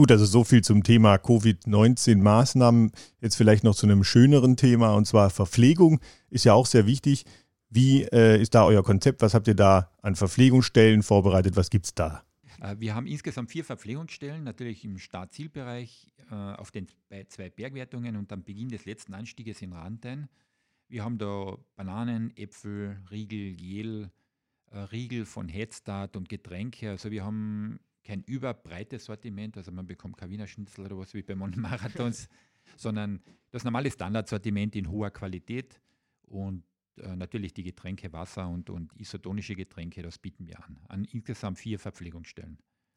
Gut, 0.00 0.10
also 0.10 0.24
so 0.24 0.44
viel 0.44 0.64
zum 0.64 0.82
Thema 0.82 1.18
Covid-19-Maßnahmen. 1.18 2.90
Jetzt 3.20 3.36
vielleicht 3.36 3.64
noch 3.64 3.74
zu 3.74 3.84
einem 3.84 4.02
schöneren 4.02 4.56
Thema 4.56 4.94
und 4.94 5.04
zwar 5.04 5.28
Verpflegung 5.28 6.00
ist 6.30 6.46
ja 6.46 6.54
auch 6.54 6.64
sehr 6.64 6.86
wichtig. 6.86 7.26
Wie 7.68 8.04
äh, 8.04 8.40
ist 8.40 8.54
da 8.54 8.64
euer 8.64 8.82
Konzept? 8.82 9.20
Was 9.20 9.34
habt 9.34 9.46
ihr 9.46 9.54
da 9.54 9.90
an 10.00 10.16
Verpflegungsstellen 10.16 11.02
vorbereitet? 11.02 11.54
Was 11.54 11.68
gibt 11.68 11.84
es 11.84 11.94
da? 11.94 12.24
Äh, 12.62 12.76
wir 12.78 12.94
haben 12.94 13.06
insgesamt 13.06 13.50
vier 13.50 13.62
Verpflegungsstellen, 13.62 14.42
natürlich 14.42 14.86
im 14.86 14.96
Startzielbereich 14.96 16.10
äh, 16.30 16.34
auf 16.34 16.70
den 16.70 16.88
zwei 17.28 17.50
Bergwertungen 17.50 18.16
und 18.16 18.32
am 18.32 18.42
Beginn 18.42 18.70
des 18.70 18.86
letzten 18.86 19.12
Anstieges 19.12 19.60
in 19.60 19.74
Rantein. 19.74 20.30
Wir 20.88 21.04
haben 21.04 21.18
da 21.18 21.58
Bananen, 21.76 22.34
Äpfel, 22.38 22.96
Riegel, 23.10 23.52
Gel, 23.52 24.10
äh, 24.70 24.78
Riegel 24.78 25.26
von 25.26 25.50
Headstart 25.50 26.16
und 26.16 26.30
Getränke. 26.30 26.88
Also 26.88 27.10
wir 27.10 27.22
haben 27.22 27.80
kein 28.04 28.22
überbreites 28.22 29.04
Sortiment, 29.04 29.56
also 29.56 29.72
man 29.72 29.86
bekommt 29.86 30.16
kein 30.16 30.30
Wiener 30.30 30.46
Schnitzel 30.46 30.86
oder 30.86 30.98
was 30.98 31.14
wie 31.14 31.22
bei 31.22 31.34
Marathons, 31.36 32.28
sondern 32.76 33.20
das 33.50 33.64
normale 33.64 33.90
Standardsortiment 33.90 34.76
in 34.76 34.90
hoher 34.90 35.10
Qualität 35.10 35.80
und 36.22 36.64
äh, 36.96 37.16
natürlich 37.16 37.54
die 37.54 37.62
Getränke, 37.62 38.12
Wasser 38.12 38.48
und, 38.48 38.70
und 38.70 38.92
isotonische 38.98 39.54
Getränke, 39.54 40.02
das 40.02 40.18
bieten 40.18 40.46
wir 40.46 40.64
an, 40.64 40.78
an 40.88 41.04
insgesamt 41.04 41.58
vier 41.58 41.78
Verpflegungsstellen. 41.78 42.58